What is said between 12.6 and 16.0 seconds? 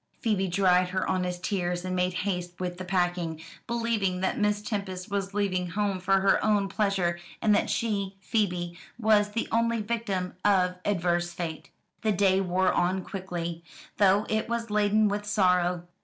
on quickly, though it was laden with sorrow.